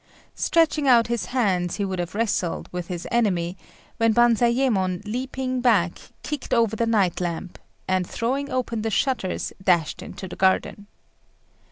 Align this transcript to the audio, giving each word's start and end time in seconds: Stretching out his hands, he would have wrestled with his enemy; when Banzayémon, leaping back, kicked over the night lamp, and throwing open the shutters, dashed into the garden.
Stretching 0.33 0.87
out 0.87 1.05
his 1.13 1.25
hands, 1.25 1.75
he 1.75 1.85
would 1.85 1.99
have 1.99 2.15
wrestled 2.15 2.67
with 2.71 2.87
his 2.87 3.07
enemy; 3.11 3.55
when 3.97 4.15
Banzayémon, 4.15 5.03
leaping 5.05 5.61
back, 5.61 5.99
kicked 6.23 6.55
over 6.55 6.75
the 6.75 6.87
night 6.87 7.21
lamp, 7.21 7.59
and 7.87 8.07
throwing 8.09 8.49
open 8.49 8.81
the 8.81 8.89
shutters, 8.89 9.53
dashed 9.63 10.01
into 10.01 10.27
the 10.27 10.35
garden. 10.35 10.87